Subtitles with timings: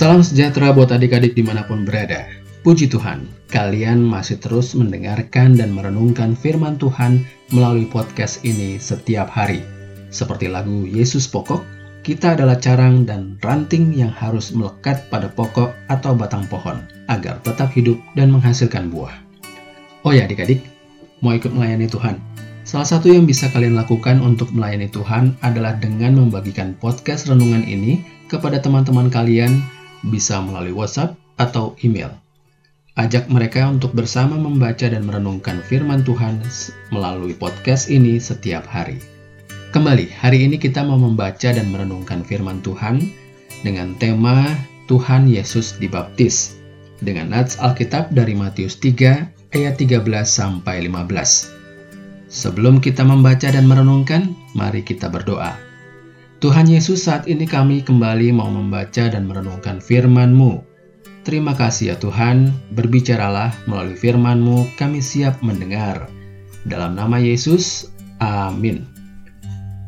[0.00, 2.24] Salam sejahtera buat adik-adik di mana pun berada.
[2.64, 9.60] Puji Tuhan, kalian masih terus mendengarkan dan merenungkan firman Tuhan melalui podcast ini setiap hari.
[10.08, 11.60] Seperti lagu Yesus Pokok,
[12.00, 16.80] kita adalah carang dan ranting yang harus melekat pada pokok atau batang pohon
[17.12, 19.12] agar tetap hidup dan menghasilkan buah.
[20.08, 20.64] Oh ya adik-adik,
[21.20, 22.16] mau ikut melayani Tuhan?
[22.64, 28.00] Salah satu yang bisa kalian lakukan untuk melayani Tuhan adalah dengan membagikan podcast renungan ini
[28.32, 29.60] kepada teman-teman kalian
[30.08, 32.12] bisa melalui WhatsApp atau email.
[32.98, 36.42] Ajak mereka untuk bersama membaca dan merenungkan firman Tuhan
[36.92, 39.00] melalui podcast ini setiap hari.
[39.70, 43.00] Kembali, hari ini kita mau membaca dan merenungkan firman Tuhan
[43.62, 44.50] dengan tema
[44.90, 46.58] Tuhan Yesus dibaptis
[46.98, 52.26] dengan nats Alkitab dari Matius 3 ayat 13 sampai 15.
[52.30, 55.69] Sebelum kita membaca dan merenungkan, mari kita berdoa.
[56.40, 60.64] Tuhan Yesus saat ini kami kembali mau membaca dan merenungkan firman-Mu.
[61.20, 66.08] Terima kasih ya Tuhan, berbicaralah melalui firman-Mu, kami siap mendengar.
[66.64, 67.92] Dalam nama Yesus,
[68.24, 68.88] amin.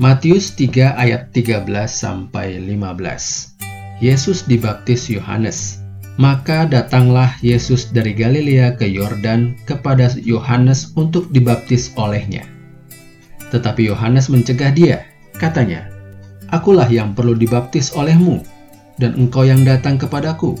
[0.00, 4.00] Matius 3 ayat 13 sampai 15.
[4.00, 5.84] Yesus dibaptis Yohanes.
[6.16, 12.48] Maka datanglah Yesus dari Galilea ke Yordan kepada Yohanes untuk dibaptis olehnya.
[13.52, 15.04] Tetapi Yohanes mencegah dia,
[15.36, 15.97] katanya,
[16.48, 18.40] Akulah yang perlu dibaptis olehmu,
[18.96, 20.56] dan engkau yang datang kepadaku.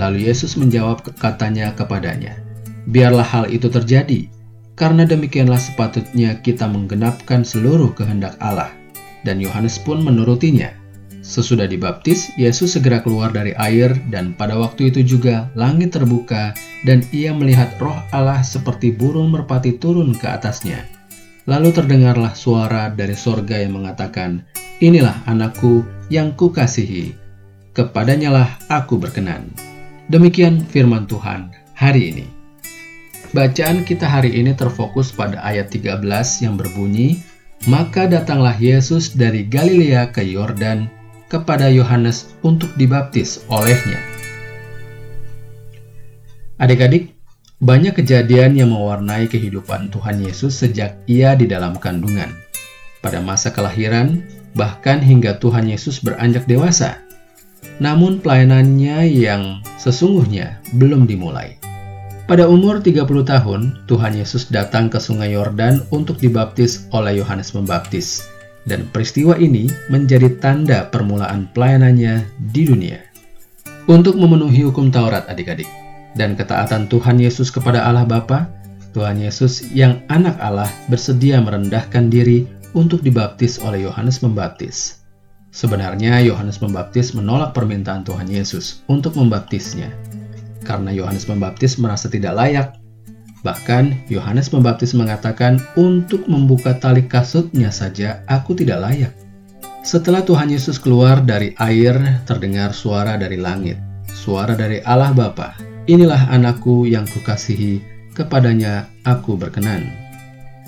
[0.00, 2.40] Lalu Yesus menjawab katanya kepadanya,
[2.88, 4.32] Biarlah hal itu terjadi,
[4.72, 8.72] karena demikianlah sepatutnya kita menggenapkan seluruh kehendak Allah.
[9.28, 10.72] Dan Yohanes pun menurutinya.
[11.20, 16.54] Sesudah dibaptis, Yesus segera keluar dari air dan pada waktu itu juga langit terbuka
[16.86, 20.95] dan ia melihat roh Allah seperti burung merpati turun ke atasnya
[21.46, 24.42] Lalu terdengarlah suara dari sorga yang mengatakan,
[24.82, 27.14] Inilah anakku yang kukasihi,
[27.70, 29.48] kepadanyalah aku berkenan.
[30.10, 32.26] Demikian firman Tuhan hari ini.
[33.30, 36.02] Bacaan kita hari ini terfokus pada ayat 13
[36.42, 37.22] yang berbunyi,
[37.64, 40.92] Maka datanglah Yesus dari Galilea ke Yordan
[41.32, 43.96] kepada Yohanes untuk dibaptis olehnya.
[46.60, 47.15] Adik-adik,
[47.56, 52.28] banyak kejadian yang mewarnai kehidupan Tuhan Yesus sejak ia di dalam kandungan.
[53.00, 54.20] Pada masa kelahiran,
[54.52, 57.00] bahkan hingga Tuhan Yesus beranjak dewasa.
[57.80, 61.56] Namun pelayanannya yang sesungguhnya belum dimulai.
[62.28, 68.26] Pada umur 30 tahun, Tuhan Yesus datang ke sungai Yordan untuk dibaptis oleh Yohanes Pembaptis.
[68.66, 72.98] Dan peristiwa ini menjadi tanda permulaan pelayanannya di dunia.
[73.86, 75.70] Untuk memenuhi hukum Taurat adik-adik,
[76.16, 78.48] dan ketaatan Tuhan Yesus kepada Allah Bapa,
[78.96, 85.04] Tuhan Yesus yang anak Allah bersedia merendahkan diri untuk dibaptis oleh Yohanes Pembaptis.
[85.52, 89.92] Sebenarnya Yohanes Pembaptis menolak permintaan Tuhan Yesus untuk membaptisnya,
[90.64, 92.68] karena Yohanes Pembaptis merasa tidak layak.
[93.44, 99.12] Bahkan Yohanes Pembaptis mengatakan, "Untuk membuka tali kasutnya saja aku tidak layak."
[99.86, 103.78] Setelah Tuhan Yesus keluar dari air, terdengar suara dari langit,
[104.10, 107.78] suara dari Allah Bapa Inilah anakku yang kukasihi,
[108.10, 109.86] kepadanya aku berkenan.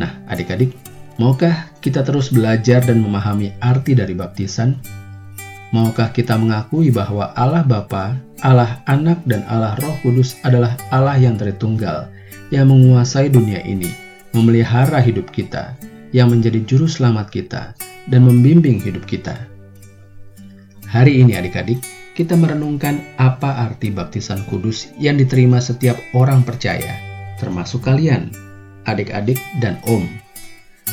[0.00, 0.72] Nah, adik-adik,
[1.20, 4.80] maukah kita terus belajar dan memahami arti dari baptisan?
[5.68, 11.36] Maukah kita mengakui bahwa Allah Bapa, Allah Anak, dan Allah Roh Kudus adalah Allah yang
[11.36, 12.08] Tritunggal,
[12.48, 13.92] yang menguasai dunia ini,
[14.32, 15.76] memelihara hidup kita,
[16.16, 17.76] yang menjadi juru selamat kita,
[18.08, 19.36] dan membimbing hidup kita?
[20.88, 21.84] Hari ini adik-adik,
[22.22, 26.94] kita merenungkan apa arti baptisan kudus yang diterima setiap orang percaya,
[27.42, 28.30] termasuk kalian,
[28.86, 30.06] adik-adik, dan om.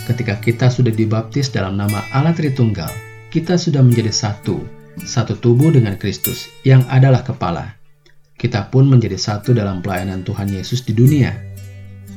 [0.09, 2.89] Ketika kita sudah dibaptis dalam nama Allah Tritunggal,
[3.29, 4.57] kita sudah menjadi satu,
[5.05, 7.77] satu tubuh dengan Kristus yang adalah kepala.
[8.33, 11.37] Kita pun menjadi satu dalam pelayanan Tuhan Yesus di dunia.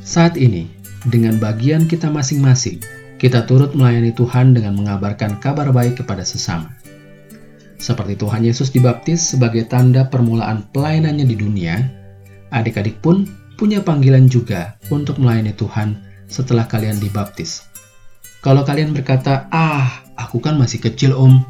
[0.00, 0.72] Saat ini,
[1.04, 2.81] dengan bagian kita masing-masing,
[3.20, 6.81] kita turut melayani Tuhan dengan mengabarkan kabar baik kepada sesama.
[7.82, 11.82] Seperti Tuhan Yesus dibaptis sebagai tanda permulaan pelayanannya di dunia,
[12.55, 13.26] adik-adik pun
[13.58, 15.99] punya panggilan juga untuk melayani Tuhan
[16.31, 17.67] setelah kalian dibaptis.
[18.38, 21.43] Kalau kalian berkata, "Ah, aku kan masih kecil, Om.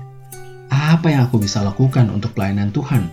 [0.73, 3.13] Apa yang aku bisa lakukan untuk pelayanan Tuhan?"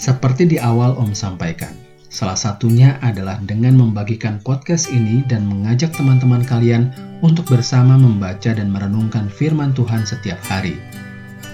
[0.00, 1.76] Seperti di awal Om sampaikan,
[2.08, 8.72] salah satunya adalah dengan membagikan podcast ini dan mengajak teman-teman kalian untuk bersama membaca dan
[8.72, 10.80] merenungkan firman Tuhan setiap hari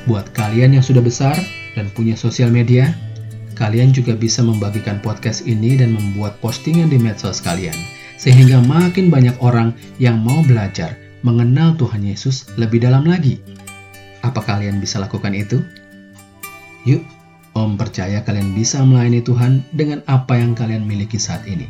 [0.08, 1.36] Buat kalian yang sudah besar
[1.76, 2.96] dan punya sosial media,
[3.60, 7.76] kalian juga bisa membagikan podcast ini dan membuat postingan di medsos kalian,
[8.16, 13.36] sehingga makin banyak orang yang mau belajar mengenal Tuhan Yesus lebih dalam lagi.
[14.24, 15.60] Apa kalian bisa lakukan itu?
[16.88, 17.04] Yuk,
[17.52, 21.68] Om percaya kalian bisa melayani Tuhan dengan apa yang kalian miliki saat ini.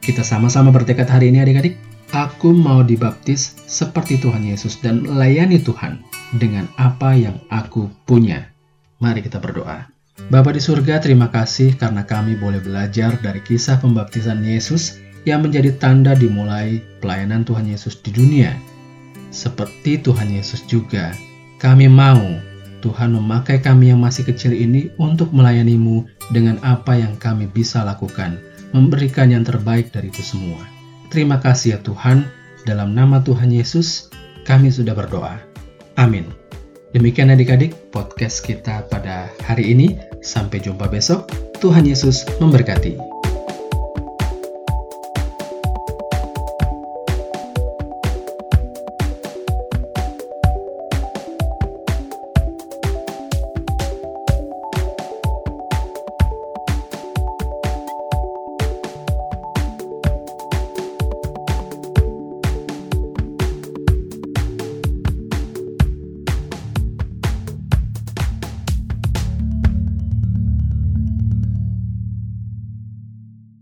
[0.00, 1.76] Kita sama-sama bertekad hari ini adik-adik.
[2.16, 6.00] Aku mau dibaptis seperti Tuhan Yesus dan melayani Tuhan
[6.34, 8.50] dengan apa yang aku punya.
[8.98, 9.86] Mari kita berdoa.
[10.32, 15.76] Bapa di surga, terima kasih karena kami boleh belajar dari kisah pembaptisan Yesus yang menjadi
[15.76, 18.56] tanda dimulai pelayanan Tuhan Yesus di dunia.
[19.28, 21.12] Seperti Tuhan Yesus juga,
[21.60, 22.40] kami mau
[22.80, 28.40] Tuhan memakai kami yang masih kecil ini untuk melayanimu dengan apa yang kami bisa lakukan,
[28.72, 30.62] memberikan yang terbaik dari itu semua.
[31.12, 32.24] Terima kasih ya Tuhan,
[32.64, 34.10] dalam nama Tuhan Yesus,
[34.46, 35.55] kami sudah berdoa.
[35.96, 36.28] Amin.
[36.92, 39.96] Demikian adik-adik podcast kita pada hari ini.
[40.24, 41.28] Sampai jumpa besok.
[41.60, 43.15] Tuhan Yesus memberkati.